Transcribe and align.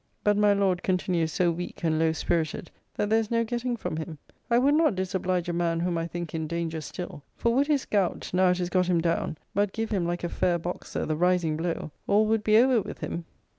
But 0.23 0.35
my 0.35 0.51
Lord 0.51 0.81
continues 0.81 1.31
so 1.31 1.51
weak 1.51 1.83
and 1.83 1.99
low 1.99 2.11
spirited, 2.11 2.71
that 2.95 3.11
there 3.11 3.19
is 3.19 3.29
no 3.29 3.43
getting 3.43 3.77
from 3.77 3.97
him. 3.97 4.17
I 4.49 4.57
would 4.57 4.73
not 4.73 4.95
disoblige 4.95 5.47
a 5.47 5.53
man 5.53 5.79
whom 5.79 5.95
I 5.95 6.07
think 6.07 6.33
in 6.33 6.47
danger 6.47 6.81
still: 6.81 7.21
for 7.35 7.53
would 7.53 7.67
his 7.67 7.85
gout, 7.85 8.31
now 8.33 8.49
it 8.49 8.57
has 8.57 8.71
got 8.71 8.87
him 8.87 8.99
down, 8.99 9.37
but 9.53 9.73
give 9.73 9.91
him, 9.91 10.07
like 10.07 10.23
a 10.23 10.27
fair 10.29 10.57
boxer, 10.57 11.05
the 11.05 11.15
rising 11.15 11.55
blow, 11.55 11.91
all 12.07 12.25
would 12.25 12.43
be 12.43 12.57
over 12.57 12.81
with 12.81 12.97
him. 12.97 13.25